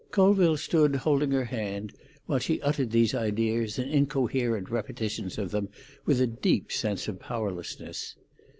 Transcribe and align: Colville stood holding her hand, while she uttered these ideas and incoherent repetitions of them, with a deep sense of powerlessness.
Colville 0.09 0.57
stood 0.57 0.95
holding 0.95 1.29
her 1.29 1.45
hand, 1.45 1.93
while 2.25 2.39
she 2.39 2.59
uttered 2.63 2.89
these 2.89 3.13
ideas 3.13 3.77
and 3.77 3.91
incoherent 3.91 4.71
repetitions 4.71 5.37
of 5.37 5.51
them, 5.51 5.69
with 6.07 6.19
a 6.19 6.25
deep 6.25 6.71
sense 6.71 7.07
of 7.07 7.19
powerlessness. 7.19 8.15